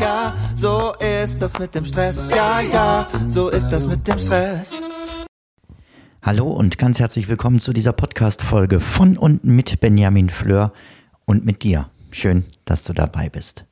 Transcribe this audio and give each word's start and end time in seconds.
ja, 0.00 0.34
so 0.54 0.94
ist 1.24 1.40
das 1.40 1.58
mit 1.58 1.74
dem 1.74 1.84
Stress. 1.84 2.28
Ja, 2.30 2.60
ja, 2.60 3.08
so 3.26 3.48
ist 3.48 3.68
das 3.70 3.86
mit 3.86 4.06
dem 4.06 4.18
Stress. 4.18 4.80
Hallo 6.22 6.50
und 6.50 6.76
ganz 6.78 6.98
herzlich 6.98 7.28
willkommen 7.28 7.60
zu 7.60 7.72
dieser 7.72 7.92
Podcast-Folge 7.92 8.80
von 8.80 9.16
und 9.16 9.44
mit 9.44 9.80
Benjamin 9.80 10.28
Fleur 10.28 10.72
und 11.24 11.44
mit 11.44 11.62
dir. 11.62 11.88
Schön, 12.10 12.44
dass 12.64 12.82
du 12.82 12.92
dabei 12.92 13.28
bist. 13.28 13.64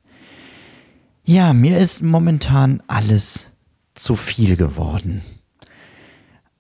Ja, 1.25 1.53
mir 1.53 1.79
ist 1.79 2.03
momentan 2.03 2.83
alles 2.87 3.47
zu 3.95 4.17
viel 4.17 4.57
geworden. 4.57 5.23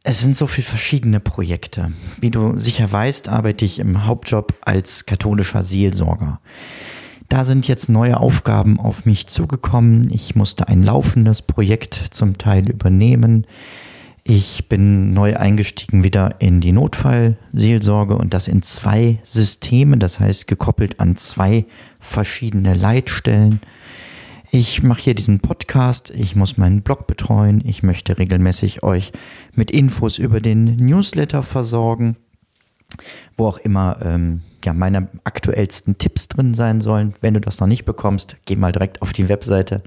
Es 0.02 0.20
sind 0.20 0.36
so 0.36 0.46
viele 0.46 0.66
verschiedene 0.66 1.20
Projekte. 1.20 1.92
Wie 2.20 2.30
du 2.30 2.58
sicher 2.58 2.90
weißt, 2.90 3.28
arbeite 3.28 3.64
ich 3.64 3.78
im 3.78 4.04
Hauptjob 4.04 4.54
als 4.62 5.06
katholischer 5.06 5.62
Seelsorger. 5.62 6.40
Da 7.28 7.44
sind 7.44 7.66
jetzt 7.66 7.88
neue 7.88 8.18
Aufgaben 8.18 8.78
auf 8.78 9.06
mich 9.06 9.26
zugekommen. 9.26 10.08
Ich 10.10 10.36
musste 10.36 10.68
ein 10.68 10.82
laufendes 10.82 11.42
Projekt 11.42 11.94
zum 12.10 12.38
Teil 12.38 12.68
übernehmen. 12.68 13.46
Ich 14.26 14.68
bin 14.68 15.12
neu 15.12 15.36
eingestiegen 15.36 16.02
wieder 16.02 16.36
in 16.38 16.60
die 16.60 16.72
Notfallseelsorge 16.72 18.16
und 18.16 18.32
das 18.32 18.48
in 18.48 18.62
zwei 18.62 19.18
Systemen, 19.22 20.00
das 20.00 20.18
heißt 20.18 20.46
gekoppelt 20.46 20.98
an 20.98 21.16
zwei 21.16 21.66
verschiedene 22.00 22.72
Leitstellen. 22.72 23.60
Ich 24.50 24.82
mache 24.82 25.02
hier 25.02 25.14
diesen 25.14 25.40
Podcast, 25.40 26.10
ich 26.10 26.36
muss 26.36 26.56
meinen 26.56 26.80
Blog 26.80 27.06
betreuen, 27.06 27.60
ich 27.66 27.82
möchte 27.82 28.16
regelmäßig 28.16 28.82
euch 28.82 29.12
mit 29.52 29.70
Infos 29.70 30.16
über 30.16 30.40
den 30.40 30.76
Newsletter 30.76 31.42
versorgen, 31.42 32.16
wo 33.36 33.46
auch 33.46 33.58
immer 33.58 33.98
ähm, 34.02 34.40
ja, 34.64 34.72
meine 34.72 35.08
aktuellsten 35.24 35.98
Tipps 35.98 36.28
drin 36.28 36.54
sein 36.54 36.80
sollen. 36.80 37.14
Wenn 37.20 37.34
du 37.34 37.40
das 37.40 37.60
noch 37.60 37.66
nicht 37.66 37.84
bekommst, 37.84 38.36
geh 38.44 38.56
mal 38.56 38.72
direkt 38.72 39.02
auf 39.02 39.12
die 39.12 39.28
Webseite. 39.28 39.82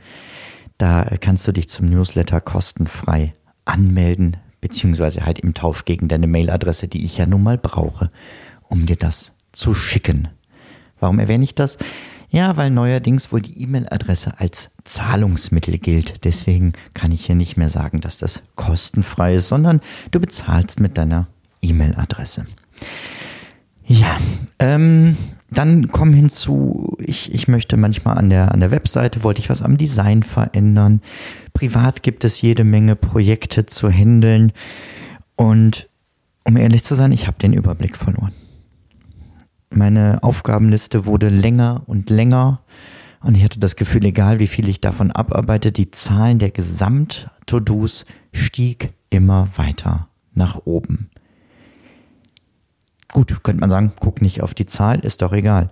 Da 0.78 1.06
kannst 1.20 1.48
du 1.48 1.52
dich 1.52 1.70
zum 1.70 1.88
Newsletter 1.88 2.42
kostenfrei 2.42 3.34
anmelden, 3.66 4.38
beziehungsweise 4.62 5.26
halt 5.26 5.40
im 5.40 5.54
Tausch 5.54 5.86
gegen 5.86 6.08
deine 6.08 6.28
Mailadresse, 6.28 6.88
die 6.88 7.04
ich 7.04 7.18
ja 7.18 7.26
nun 7.26 7.44
mal 7.44 7.58
brauche, 7.58 8.12
um 8.68 8.86
dir 8.86 8.96
das 8.96 9.34
zu 9.52 9.74
schicken. 9.74 10.28
Warum 11.00 11.20
erwähne 11.20 11.44
ich 11.44 11.56
das? 11.56 11.78
Ja, 12.30 12.58
weil 12.58 12.72
neuerdings 12.72 13.32
wohl 13.32 13.42
die 13.42 13.62
E-Mail-Adresse 13.62 14.40
als 14.40 14.72
Zahlungsmittel 14.84 15.78
gilt. 15.78 16.26
Deswegen 16.26 16.74
kann 16.94 17.12
ich 17.12 17.26
hier 17.26 17.36
nicht 17.36 17.56
mehr 17.56 17.70
sagen, 17.70 18.02
dass 18.02 18.18
das 18.18 18.44
kostenfrei 18.56 19.36
ist, 19.36 19.48
sondern 19.48 19.80
du 20.12 20.20
bezahlst 20.20 20.80
mit 20.80 20.98
deiner 20.98 21.28
E-Mail-Adresse. 21.62 22.46
Ja, 23.88 24.18
ähm, 24.60 25.16
dann 25.50 25.90
kommen 25.92 26.14
hinzu, 26.14 26.98
ich, 27.00 27.34
ich 27.34 27.48
möchte 27.48 27.78
manchmal 27.78 28.18
an 28.18 28.30
der, 28.30 28.52
an 28.52 28.60
der 28.60 28.72
Webseite, 28.72 29.24
wollte 29.24 29.40
ich 29.40 29.50
was 29.50 29.62
am 29.62 29.78
Design 29.78 30.24
verändern. 30.24 31.02
Privat 31.54 32.04
gibt 32.04 32.26
es 32.26 32.42
jede 32.42 32.66
Menge 32.66 32.96
Projekte 32.96 33.66
zu 33.66 33.90
handeln. 33.90 34.52
Und 35.36 35.90
um 36.44 36.58
ehrlich 36.58 36.84
zu 36.84 36.96
sein, 36.96 37.14
ich 37.14 37.28
habe 37.28 37.40
den 37.40 37.54
Überblick 37.54 37.96
verloren. 37.96 38.34
Meine 39.70 40.22
Aufgabenliste 40.22 41.06
wurde 41.06 41.30
länger 41.30 41.84
und 41.86 42.10
länger 42.10 42.62
und 43.22 43.36
ich 43.36 43.44
hatte 43.44 43.60
das 43.60 43.76
Gefühl, 43.76 44.06
egal 44.06 44.40
wie 44.40 44.48
viel 44.48 44.70
ich 44.70 44.80
davon 44.80 45.12
abarbeite, 45.12 45.72
die 45.72 45.92
Zahlen 45.92 46.40
der 46.40 46.52
Gesamt-To-Dos 46.52 48.06
stieg 48.32 48.90
immer 49.10 49.50
weiter 49.58 50.08
nach 50.34 50.62
oben. 50.66 51.10
Gut, 53.14 53.44
könnte 53.44 53.62
man 53.62 53.70
sagen, 53.70 53.94
guck 54.00 54.22
nicht 54.22 54.42
auf 54.42 54.54
die 54.54 54.66
Zahl, 54.66 55.00
ist 55.00 55.22
doch 55.22 55.34
egal. 55.34 55.70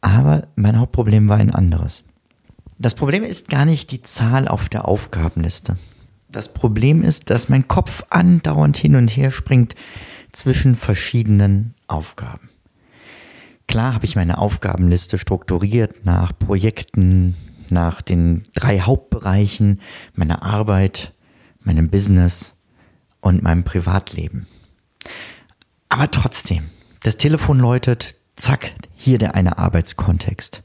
Aber 0.00 0.48
mein 0.56 0.78
Hauptproblem 0.78 1.28
war 1.28 1.38
ein 1.38 1.54
anderes. 1.54 2.04
Das 2.78 2.94
Problem 2.94 3.22
ist 3.22 3.48
gar 3.48 3.64
nicht 3.64 3.92
die 3.92 4.02
Zahl 4.02 4.48
auf 4.48 4.68
der 4.68 4.88
Aufgabenliste. 4.88 5.76
Das 6.28 6.52
Problem 6.52 7.02
ist, 7.02 7.30
dass 7.30 7.48
mein 7.48 7.68
Kopf 7.68 8.04
andauernd 8.10 8.76
hin 8.76 8.96
und 8.96 9.08
her 9.08 9.30
springt 9.30 9.74
zwischen 10.32 10.74
verschiedenen 10.74 11.74
Aufgaben. 11.86 12.48
Klar 13.68 13.94
habe 13.94 14.06
ich 14.06 14.16
meine 14.16 14.38
Aufgabenliste 14.38 15.18
strukturiert 15.18 16.04
nach 16.04 16.36
Projekten, 16.36 17.36
nach 17.70 18.02
den 18.02 18.42
drei 18.54 18.80
Hauptbereichen 18.80 19.80
meiner 20.14 20.42
Arbeit, 20.42 21.14
meinem 21.60 21.88
Business 21.88 22.54
und 23.20 23.42
meinem 23.42 23.64
Privatleben. 23.64 24.46
Aber 25.88 26.10
trotzdem, 26.10 26.64
das 27.02 27.16
Telefon 27.16 27.58
läutet, 27.58 28.14
zack, 28.36 28.72
hier 28.94 29.18
der 29.18 29.34
eine 29.34 29.58
Arbeitskontext. 29.58 30.62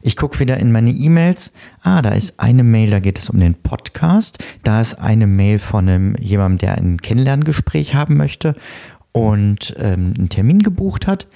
Ich 0.00 0.16
gucke 0.16 0.40
wieder 0.40 0.58
in 0.58 0.72
meine 0.72 0.90
E-Mails. 0.90 1.52
Ah, 1.82 2.02
da 2.02 2.10
ist 2.10 2.38
eine 2.40 2.64
Mail, 2.64 2.90
da 2.90 3.00
geht 3.00 3.18
es 3.18 3.30
um 3.30 3.38
den 3.38 3.54
Podcast. 3.54 4.42
Da 4.62 4.80
ist 4.80 4.94
eine 4.94 5.26
Mail 5.26 5.58
von 5.58 5.88
einem, 5.88 6.16
jemandem, 6.16 6.58
der 6.58 6.78
ein 6.78 6.98
Kennenlerngespräch 6.98 7.94
haben 7.94 8.16
möchte 8.16 8.54
und 9.12 9.74
ähm, 9.78 10.14
einen 10.16 10.28
Termin 10.30 10.60
gebucht 10.60 11.06
hat. 11.06 11.26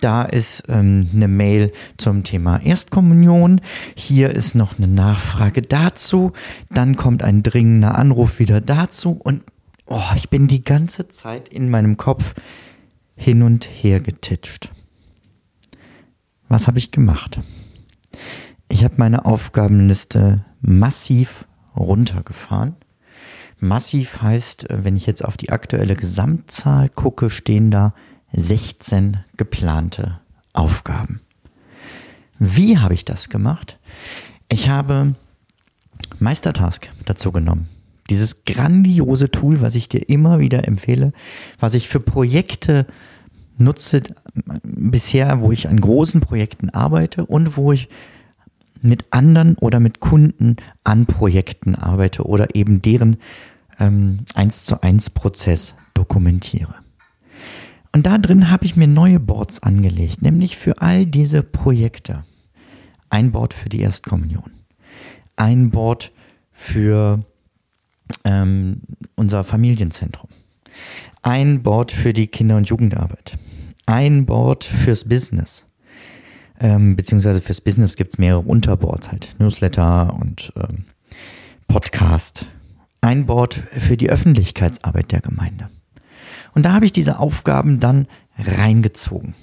Da 0.00 0.24
ist 0.24 0.64
ähm, 0.68 1.08
eine 1.14 1.28
Mail 1.28 1.72
zum 1.96 2.24
Thema 2.24 2.60
Erstkommunion. 2.62 3.60
Hier 3.94 4.30
ist 4.30 4.54
noch 4.54 4.78
eine 4.78 4.88
Nachfrage 4.88 5.62
dazu. 5.62 6.32
Dann 6.70 6.96
kommt 6.96 7.22
ein 7.22 7.42
dringender 7.42 7.96
Anruf 7.96 8.40
wieder 8.40 8.60
dazu. 8.60 9.12
Und 9.12 9.42
oh, 9.86 10.00
ich 10.16 10.28
bin 10.28 10.48
die 10.48 10.64
ganze 10.64 11.08
Zeit 11.08 11.48
in 11.48 11.70
meinem 11.70 11.96
Kopf 11.96 12.34
hin 13.20 13.42
und 13.42 13.66
her 13.66 14.00
getitscht. 14.00 14.72
Was 16.48 16.66
habe 16.66 16.78
ich 16.78 16.90
gemacht? 16.90 17.38
Ich 18.68 18.82
habe 18.82 18.94
meine 18.96 19.24
Aufgabenliste 19.24 20.44
massiv 20.60 21.46
runtergefahren 21.76 22.76
Massiv 23.60 24.22
heißt, 24.22 24.68
wenn 24.70 24.96
ich 24.96 25.04
jetzt 25.04 25.22
auf 25.22 25.36
die 25.36 25.50
aktuelle 25.50 25.94
Gesamtzahl 25.94 26.88
gucke, 26.88 27.28
stehen 27.28 27.70
da 27.70 27.94
16 28.32 29.18
geplante 29.36 30.20
Aufgaben. 30.54 31.20
Wie 32.38 32.78
habe 32.78 32.94
ich 32.94 33.04
das 33.04 33.28
gemacht? 33.28 33.78
Ich 34.48 34.70
habe 34.70 35.14
Meistertask 36.18 36.88
dazu 37.04 37.32
genommen. 37.32 37.68
Dieses 38.10 38.44
grandiose 38.44 39.30
Tool, 39.30 39.60
was 39.60 39.74
ich 39.74 39.88
dir 39.88 40.08
immer 40.08 40.40
wieder 40.40 40.66
empfehle, 40.66 41.12
was 41.58 41.74
ich 41.74 41.88
für 41.88 42.00
Projekte 42.00 42.86
nutze, 43.56 44.02
bisher, 44.62 45.40
wo 45.40 45.52
ich 45.52 45.68
an 45.68 45.78
großen 45.78 46.20
Projekten 46.20 46.70
arbeite 46.70 47.26
und 47.26 47.56
wo 47.56 47.72
ich 47.72 47.88
mit 48.82 49.04
anderen 49.10 49.56
oder 49.56 49.80
mit 49.80 50.00
Kunden 50.00 50.56
an 50.84 51.06
Projekten 51.06 51.74
arbeite 51.74 52.24
oder 52.24 52.54
eben 52.54 52.82
deren 52.82 53.18
ähm, 53.78 54.20
1 54.34 54.64
zu 54.64 54.82
1 54.82 55.10
Prozess 55.10 55.74
dokumentiere. 55.94 56.74
Und 57.92 58.06
da 58.06 58.18
drin 58.18 58.50
habe 58.50 58.64
ich 58.64 58.76
mir 58.76 58.86
neue 58.86 59.20
Boards 59.20 59.62
angelegt, 59.62 60.22
nämlich 60.22 60.56
für 60.56 60.80
all 60.80 61.06
diese 61.06 61.42
Projekte. 61.42 62.24
Ein 63.08 63.32
Board 63.32 63.54
für 63.54 63.68
die 63.68 63.80
Erstkommunion, 63.80 64.52
ein 65.34 65.70
Board 65.70 66.12
für 66.52 67.24
ähm, 68.24 68.80
unser 69.16 69.44
Familienzentrum, 69.44 70.28
ein 71.22 71.62
Board 71.62 71.92
für 71.92 72.12
die 72.12 72.26
Kinder- 72.26 72.56
und 72.56 72.68
Jugendarbeit, 72.68 73.38
ein 73.86 74.26
Board 74.26 74.64
fürs 74.64 75.04
Business, 75.04 75.66
ähm, 76.60 76.96
beziehungsweise 76.96 77.40
fürs 77.40 77.60
Business 77.60 77.96
gibt 77.96 78.12
es 78.12 78.18
mehrere 78.18 78.40
Unterboards 78.40 79.10
halt, 79.10 79.34
Newsletter 79.38 80.14
und 80.20 80.52
ähm, 80.56 80.84
Podcast. 81.68 82.46
Ein 83.00 83.24
Board 83.24 83.54
für 83.54 83.96
die 83.96 84.10
Öffentlichkeitsarbeit 84.10 85.10
der 85.12 85.20
Gemeinde. 85.20 85.70
Und 86.52 86.66
da 86.66 86.72
habe 86.72 86.84
ich 86.84 86.92
diese 86.92 87.18
Aufgaben 87.18 87.80
dann 87.80 88.06
reingezogen. 88.38 89.34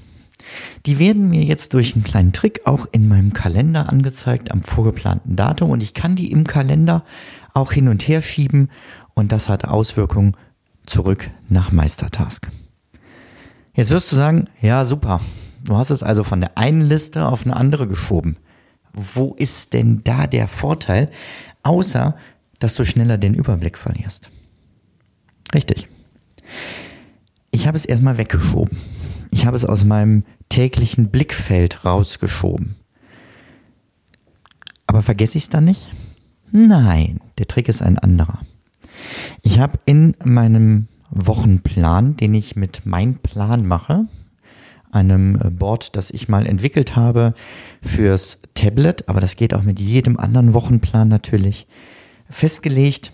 Die 0.85 0.99
werden 0.99 1.29
mir 1.29 1.43
jetzt 1.43 1.73
durch 1.73 1.95
einen 1.95 2.03
kleinen 2.03 2.33
Trick 2.33 2.61
auch 2.65 2.87
in 2.91 3.07
meinem 3.07 3.33
Kalender 3.33 3.89
angezeigt 3.89 4.51
am 4.51 4.63
vorgeplanten 4.63 5.35
Datum 5.35 5.69
und 5.71 5.83
ich 5.83 5.93
kann 5.93 6.15
die 6.15 6.31
im 6.31 6.45
Kalender 6.45 7.03
auch 7.53 7.71
hin 7.71 7.87
und 7.87 8.07
her 8.07 8.21
schieben 8.21 8.69
und 9.13 9.31
das 9.31 9.49
hat 9.49 9.65
Auswirkungen 9.65 10.35
zurück 10.85 11.29
nach 11.49 11.71
Meistertask. 11.71 12.49
Jetzt 13.73 13.91
wirst 13.91 14.11
du 14.11 14.15
sagen, 14.15 14.45
ja 14.61 14.85
super, 14.85 15.21
du 15.63 15.75
hast 15.75 15.89
es 15.89 16.03
also 16.03 16.23
von 16.23 16.41
der 16.41 16.57
einen 16.57 16.81
Liste 16.81 17.27
auf 17.27 17.45
eine 17.45 17.55
andere 17.55 17.87
geschoben. 17.87 18.37
Wo 18.93 19.35
ist 19.37 19.73
denn 19.73 20.01
da 20.03 20.25
der 20.25 20.47
Vorteil, 20.47 21.11
außer 21.61 22.15
dass 22.59 22.75
du 22.75 22.85
schneller 22.85 23.17
den 23.17 23.33
Überblick 23.33 23.77
verlierst. 23.77 24.29
Richtig. 25.53 25.89
Ich 27.51 27.67
habe 27.67 27.77
es 27.77 27.85
erstmal 27.85 28.17
weggeschoben. 28.17 28.77
Ich 29.31 29.45
habe 29.45 29.55
es 29.55 29.65
aus 29.65 29.85
meinem 29.85 30.23
täglichen 30.49 31.09
Blickfeld 31.09 31.85
rausgeschoben. 31.85 32.75
Aber 34.87 35.01
vergesse 35.01 35.37
ich 35.37 35.45
es 35.45 35.49
dann 35.49 35.65
nicht? 35.65 35.89
Nein, 36.51 37.19
der 37.37 37.47
Trick 37.47 37.67
ist 37.67 37.81
ein 37.81 37.99
anderer. 37.99 38.41
Ich 39.41 39.59
habe 39.59 39.79
in 39.85 40.15
meinem 40.23 40.87
Wochenplan, 41.09 42.15
den 42.15 42.33
ich 42.33 42.55
mit 42.55 42.85
Mein 42.85 43.15
Plan 43.15 43.65
mache, 43.65 44.07
einem 44.91 45.35
äh, 45.35 45.49
Board, 45.49 45.95
das 45.95 46.11
ich 46.11 46.29
mal 46.29 46.45
entwickelt 46.45 46.95
habe 46.95 47.33
fürs 47.81 48.39
Tablet, 48.53 49.07
aber 49.09 49.19
das 49.19 49.35
geht 49.35 49.53
auch 49.53 49.63
mit 49.63 49.79
jedem 49.79 50.17
anderen 50.17 50.53
Wochenplan 50.53 51.07
natürlich, 51.07 51.67
festgelegt, 52.29 53.11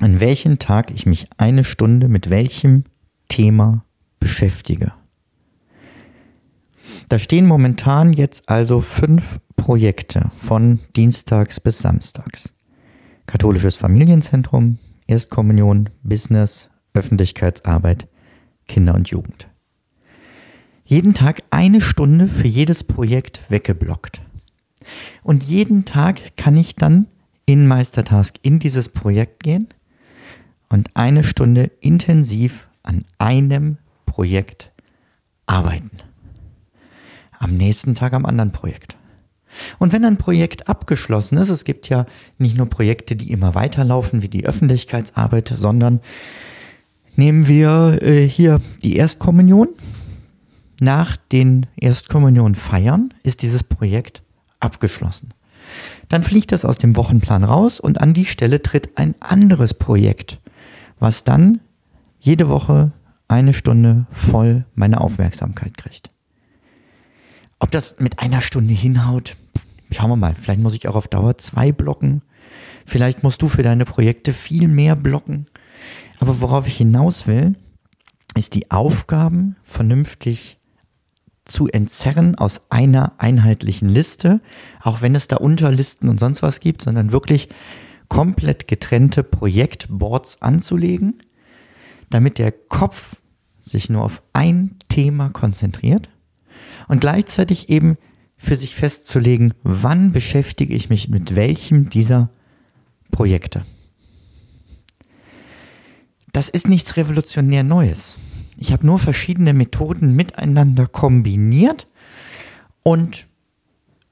an 0.00 0.20
welchem 0.20 0.58
Tag 0.58 0.90
ich 0.90 1.06
mich 1.06 1.26
eine 1.36 1.64
Stunde 1.64 2.08
mit 2.08 2.30
welchem 2.30 2.84
Thema 3.28 3.84
beschäftige. 4.18 4.92
Da 7.10 7.18
stehen 7.18 7.44
momentan 7.44 8.12
jetzt 8.12 8.48
also 8.48 8.80
fünf 8.80 9.40
Projekte 9.56 10.30
von 10.36 10.78
Dienstags 10.94 11.58
bis 11.58 11.80
Samstags. 11.80 12.52
Katholisches 13.26 13.74
Familienzentrum, 13.74 14.78
Erstkommunion, 15.08 15.90
Business, 16.04 16.70
Öffentlichkeitsarbeit, 16.94 18.06
Kinder 18.68 18.94
und 18.94 19.08
Jugend. 19.08 19.48
Jeden 20.84 21.12
Tag 21.12 21.42
eine 21.50 21.80
Stunde 21.80 22.28
für 22.28 22.46
jedes 22.46 22.84
Projekt 22.84 23.40
weggeblockt. 23.48 24.22
Und 25.24 25.42
jeden 25.42 25.84
Tag 25.86 26.36
kann 26.36 26.56
ich 26.56 26.76
dann 26.76 27.08
in 27.44 27.66
Meistertask 27.66 28.36
in 28.42 28.60
dieses 28.60 28.88
Projekt 28.88 29.42
gehen 29.42 29.66
und 30.68 30.90
eine 30.94 31.24
Stunde 31.24 31.72
intensiv 31.80 32.68
an 32.84 33.04
einem 33.18 33.78
Projekt 34.06 34.70
arbeiten. 35.46 35.90
Am 37.40 37.56
nächsten 37.56 37.96
Tag 37.96 38.12
am 38.12 38.26
anderen 38.26 38.52
Projekt. 38.52 38.96
Und 39.78 39.92
wenn 39.92 40.04
ein 40.04 40.18
Projekt 40.18 40.68
abgeschlossen 40.68 41.36
ist, 41.38 41.48
es 41.48 41.64
gibt 41.64 41.88
ja 41.88 42.06
nicht 42.38 42.56
nur 42.56 42.66
Projekte, 42.66 43.16
die 43.16 43.32
immer 43.32 43.54
weiterlaufen, 43.54 44.22
wie 44.22 44.28
die 44.28 44.46
Öffentlichkeitsarbeit, 44.46 45.52
sondern 45.56 46.00
nehmen 47.16 47.48
wir 47.48 47.98
äh, 48.02 48.28
hier 48.28 48.60
die 48.82 48.96
Erstkommunion. 48.96 49.68
Nach 50.80 51.16
den 51.16 51.66
Erstkommunion 51.76 52.54
feiern 52.54 53.12
ist 53.22 53.42
dieses 53.42 53.64
Projekt 53.64 54.22
abgeschlossen. 54.60 55.34
Dann 56.08 56.22
fliegt 56.22 56.52
es 56.52 56.64
aus 56.64 56.78
dem 56.78 56.96
Wochenplan 56.96 57.44
raus 57.44 57.80
und 57.80 58.00
an 58.00 58.14
die 58.14 58.24
Stelle 58.26 58.62
tritt 58.62 58.96
ein 58.98 59.14
anderes 59.20 59.74
Projekt, 59.74 60.40
was 60.98 61.24
dann 61.24 61.60
jede 62.18 62.48
Woche 62.48 62.92
eine 63.28 63.52
Stunde 63.52 64.06
voll 64.12 64.64
meine 64.74 65.00
Aufmerksamkeit 65.00 65.76
kriegt. 65.76 66.10
Ob 67.60 67.70
das 67.70 67.96
mit 67.98 68.18
einer 68.18 68.40
Stunde 68.40 68.74
hinhaut, 68.74 69.36
schauen 69.92 70.10
wir 70.10 70.16
mal. 70.16 70.34
Vielleicht 70.34 70.60
muss 70.60 70.74
ich 70.74 70.88
auch 70.88 70.96
auf 70.96 71.08
Dauer 71.08 71.38
zwei 71.38 71.72
blocken. 71.72 72.22
Vielleicht 72.86 73.22
musst 73.22 73.42
du 73.42 73.48
für 73.48 73.62
deine 73.62 73.84
Projekte 73.84 74.32
viel 74.32 74.66
mehr 74.66 74.96
blocken. 74.96 75.46
Aber 76.18 76.40
worauf 76.40 76.66
ich 76.66 76.78
hinaus 76.78 77.26
will, 77.26 77.54
ist 78.34 78.54
die 78.54 78.70
Aufgaben 78.70 79.56
vernünftig 79.62 80.58
zu 81.44 81.68
entzerren 81.68 82.34
aus 82.36 82.62
einer 82.70 83.12
einheitlichen 83.18 83.88
Liste, 83.88 84.40
auch 84.82 85.02
wenn 85.02 85.14
es 85.14 85.28
da 85.28 85.36
Unterlisten 85.36 86.08
und 86.08 86.18
sonst 86.18 86.42
was 86.42 86.60
gibt, 86.60 86.82
sondern 86.82 87.12
wirklich 87.12 87.48
komplett 88.08 88.68
getrennte 88.68 89.22
Projektboards 89.22 90.42
anzulegen, 90.42 91.20
damit 92.08 92.38
der 92.38 92.52
Kopf 92.52 93.16
sich 93.60 93.90
nur 93.90 94.02
auf 94.02 94.22
ein 94.32 94.76
Thema 94.88 95.28
konzentriert 95.28 96.08
und 96.90 97.00
gleichzeitig 97.00 97.68
eben 97.68 97.96
für 98.36 98.56
sich 98.56 98.74
festzulegen, 98.74 99.54
wann 99.62 100.10
beschäftige 100.10 100.74
ich 100.74 100.90
mich 100.90 101.08
mit 101.08 101.36
welchem 101.36 101.88
dieser 101.88 102.30
Projekte. 103.12 103.64
Das 106.32 106.48
ist 106.48 106.66
nichts 106.66 106.96
revolutionär 106.96 107.62
Neues. 107.62 108.18
Ich 108.56 108.72
habe 108.72 108.84
nur 108.84 108.98
verschiedene 108.98 109.54
Methoden 109.54 110.16
miteinander 110.16 110.88
kombiniert 110.88 111.86
und 112.82 113.28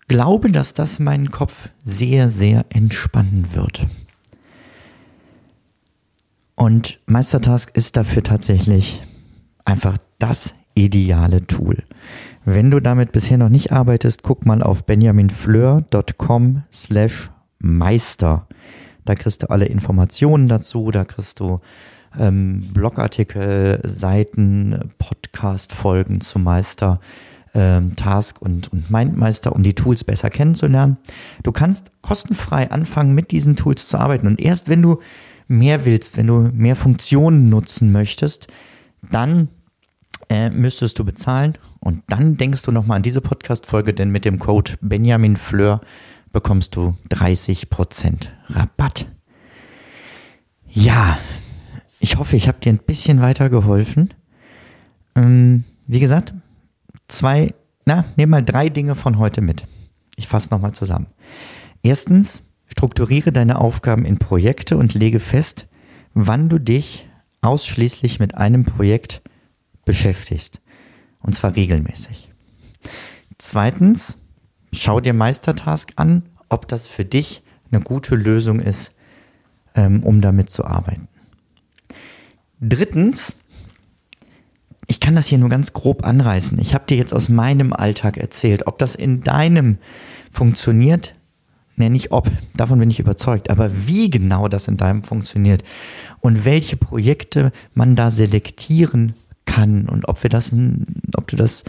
glaube, 0.07 0.53
dass 0.53 0.73
das 0.73 1.01
meinen 1.01 1.33
Kopf 1.33 1.71
sehr, 1.83 2.31
sehr 2.31 2.65
entspannen 2.69 3.49
wird. 3.55 3.89
Und 6.55 7.01
Meistertask 7.07 7.77
ist 7.77 7.97
dafür 7.97 8.23
tatsächlich 8.23 9.03
einfach 9.65 9.99
das 10.21 10.55
ideale 10.85 11.47
Tool. 11.47 11.77
Wenn 12.45 12.71
du 12.71 12.81
damit 12.81 13.13
bisher 13.13 13.37
noch 13.37 13.49
nicht 13.49 13.73
arbeitest, 13.73 14.23
guck 14.23 14.47
mal 14.47 14.63
auf 14.63 14.85
benjaminfleur.com 14.85 16.63
slash 16.73 17.31
Meister. 17.59 18.47
Da 19.05 19.15
kriegst 19.15 19.43
du 19.43 19.51
alle 19.51 19.67
Informationen 19.67 20.49
dazu, 20.49 20.91
da 20.91 21.05
kriegst 21.05 21.41
du 21.41 21.61
ähm, 22.19 22.61
Blogartikel, 22.73 23.81
Seiten, 23.85 24.91
Podcast-Folgen 24.99 26.21
zu 26.21 26.39
Meister, 26.39 27.01
ähm, 27.55 27.97
Task 27.97 28.41
und, 28.41 28.73
und 28.73 28.91
Mindmeister, 28.91 29.55
um 29.55 29.63
die 29.63 29.75
Tools 29.75 30.05
besser 30.05 30.31
kennenzulernen. 30.31 30.97
Du 31.43 31.53
kannst 31.53 31.91
kostenfrei 32.03 32.71
anfangen, 32.71 33.15
mit 33.15 33.31
diesen 33.31 33.57
Tools 33.57 33.89
zu 33.89 33.99
arbeiten. 33.99 34.27
Und 34.27 34.41
erst 34.41 34.69
wenn 34.69 34.83
du 34.83 35.01
mehr 35.49 35.85
willst, 35.85 36.17
wenn 36.17 36.27
du 36.27 36.51
mehr 36.53 36.77
Funktionen 36.77 37.49
nutzen 37.49 37.93
möchtest, 37.93 38.47
dann 39.11 39.49
äh, 40.29 40.51
müsstest 40.51 40.99
du 40.99 41.05
bezahlen. 41.05 41.57
Und 41.81 42.03
dann 42.09 42.37
denkst 42.37 42.63
du 42.63 42.73
nochmal 42.73 42.97
an 42.97 43.03
diese 43.03 43.21
Podcast-Folge, 43.21 43.95
denn 43.95 44.11
mit 44.11 44.25
dem 44.25 44.39
Code 44.39 44.73
Benjamin 44.81 45.37
Fleur 45.37 45.81
bekommst 46.33 46.77
du 46.77 46.97
30% 47.11 48.29
Rabatt. 48.49 49.07
Ja, 50.69 51.19
ich 52.01 52.17
hoffe, 52.17 52.37
ich 52.37 52.49
habe 52.49 52.61
dir 52.61 52.73
ein 52.73 52.79
bisschen 52.79 53.21
weitergeholfen. 53.21 54.15
Ähm, 55.15 55.65
wie 55.87 56.01
gesagt, 56.01 56.35
zwei, 57.09 57.55
na, 57.85 58.05
nehmen 58.17 58.31
mal 58.31 58.45
drei 58.45 58.69
Dinge 58.69 58.95
von 58.95 59.19
heute 59.19 59.41
mit. 59.41 59.67
Ich 60.17 60.29
fasse 60.29 60.51
nochmal 60.51 60.73
zusammen. 60.73 61.07
Erstens, 61.83 62.43
strukturiere 62.67 63.33
deine 63.33 63.59
Aufgaben 63.61 64.05
in 64.05 64.19
Projekte 64.19 64.77
und 64.77 64.95
lege 64.95 65.21
fest, 65.21 65.67
wann 66.15 66.49
du 66.49 66.59
dich 66.59 67.09
ausschließlich 67.41 68.21
mit 68.21 68.35
einem 68.35 68.65
Projekt 68.65 69.23
beschäftigst. 69.89 70.61
Und 71.23 71.35
zwar 71.35 71.57
regelmäßig. 71.57 72.31
Zweitens, 73.39 74.19
schau 74.71 75.01
dir 75.01 75.15
Meistertask 75.15 75.93
an, 75.97 76.25
ob 76.51 76.69
das 76.69 76.87
für 76.87 77.07
dich 77.07 77.43
eine 77.71 77.81
gute 77.81 78.15
Lösung 78.15 78.61
ist, 78.61 78.93
ähm, 79.75 80.03
um 80.03 80.21
damit 80.21 80.51
zu 80.51 80.67
arbeiten. 80.67 81.09
Drittens, 82.61 83.35
ich 84.89 85.01
kann 85.01 85.15
das 85.15 85.27
hier 85.27 85.39
nur 85.39 85.49
ganz 85.49 85.73
grob 85.73 86.05
anreißen. 86.05 86.59
Ich 86.59 86.75
habe 86.75 86.85
dir 86.85 86.99
jetzt 86.99 87.15
aus 87.15 87.31
meinem 87.31 87.73
Alltag 87.73 88.19
erzählt. 88.19 88.67
Ob 88.67 88.79
das 88.79 88.95
in 88.95 89.23
deinem 89.23 89.79
funktioniert, 90.31 91.15
ne, 91.77 91.89
nicht 91.89 92.13
ob, 92.13 92.31
davon 92.55 92.79
bin 92.79 92.91
ich 92.91 93.01
überzeugt, 93.01 93.49
aber 93.49 93.87
wie 93.87 94.11
genau 94.11 94.49
das 94.49 94.69
in 94.69 94.77
deinem 94.77 95.03
funktioniert 95.03 95.63
und 96.21 96.45
welche 96.45 96.77
Projekte 96.77 97.53
man 97.73 97.97
da 97.97 98.11
selektieren 98.11 99.15
kann 99.49 99.89
und 99.89 100.07
ob 100.09 100.23
wir 100.23 100.31
das, 100.31 100.55
ob 101.17 101.27
du 101.27 101.37
das, 101.37 101.65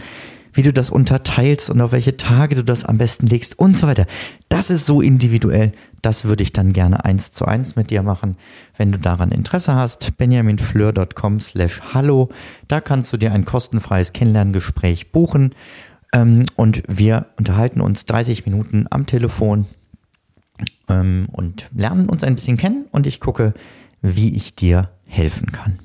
wie 0.52 0.62
du 0.62 0.72
das 0.72 0.90
unterteilst 0.90 1.70
und 1.70 1.80
auf 1.80 1.92
welche 1.92 2.16
Tage 2.16 2.54
du 2.54 2.62
das 2.62 2.84
am 2.84 2.98
besten 2.98 3.26
legst 3.26 3.58
und 3.58 3.76
so 3.76 3.86
weiter. 3.86 4.06
Das 4.48 4.68
ist 4.68 4.84
so 4.86 5.00
individuell. 5.00 5.72
Das 6.02 6.24
würde 6.24 6.42
ich 6.42 6.52
dann 6.52 6.72
gerne 6.72 7.04
eins 7.04 7.32
zu 7.32 7.46
eins 7.46 7.76
mit 7.76 7.90
dir 7.90 8.02
machen. 8.02 8.36
Wenn 8.76 8.92
du 8.92 8.98
daran 8.98 9.32
Interesse 9.32 9.74
hast, 9.74 10.16
benjaminfleur.com 10.18 11.40
slash 11.40 11.80
hallo. 11.94 12.28
Da 12.68 12.80
kannst 12.80 13.12
du 13.12 13.16
dir 13.16 13.32
ein 13.32 13.44
kostenfreies 13.44 14.12
Kennenlerngespräch 14.12 15.12
buchen. 15.12 15.54
Ähm, 16.12 16.44
und 16.56 16.82
wir 16.88 17.26
unterhalten 17.38 17.80
uns 17.80 18.04
30 18.04 18.44
Minuten 18.44 18.86
am 18.90 19.06
Telefon 19.06 19.66
ähm, 20.88 21.28
und 21.32 21.70
lernen 21.74 22.08
uns 22.08 22.24
ein 22.24 22.34
bisschen 22.34 22.56
kennen 22.56 22.86
und 22.92 23.06
ich 23.06 23.20
gucke, 23.20 23.54
wie 24.02 24.34
ich 24.34 24.54
dir 24.54 24.90
helfen 25.06 25.52
kann. 25.52 25.78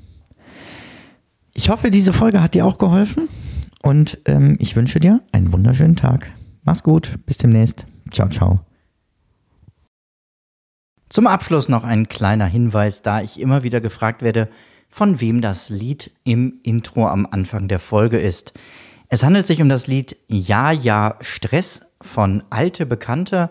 Ich 1.57 1.69
hoffe, 1.69 1.89
diese 1.89 2.11
Folge 2.11 2.43
hat 2.43 2.53
dir 2.53 2.65
auch 2.65 2.77
geholfen 2.77 3.29
und 3.81 4.19
ähm, 4.25 4.57
ich 4.59 4.75
wünsche 4.75 4.99
dir 4.99 5.21
einen 5.31 5.53
wunderschönen 5.53 5.95
Tag. 5.95 6.29
Mach's 6.63 6.83
gut, 6.83 7.17
bis 7.25 7.37
demnächst. 7.37 7.85
Ciao, 8.11 8.27
ciao. 8.27 8.59
Zum 11.07 11.27
Abschluss 11.27 11.69
noch 11.69 11.85
ein 11.85 12.09
kleiner 12.09 12.45
Hinweis, 12.45 13.03
da 13.03 13.21
ich 13.21 13.39
immer 13.39 13.63
wieder 13.63 13.79
gefragt 13.79 14.21
werde, 14.21 14.49
von 14.89 15.21
wem 15.21 15.39
das 15.39 15.69
Lied 15.69 16.11
im 16.25 16.59
Intro 16.61 17.07
am 17.07 17.25
Anfang 17.25 17.69
der 17.69 17.79
Folge 17.79 18.17
ist. 18.17 18.53
Es 19.07 19.23
handelt 19.23 19.47
sich 19.47 19.61
um 19.61 19.69
das 19.69 19.87
Lied 19.87 20.17
Ja, 20.27 20.73
ja, 20.73 21.15
Stress 21.21 21.83
von 22.01 22.43
Alte 22.49 22.85
Bekannte 22.85 23.49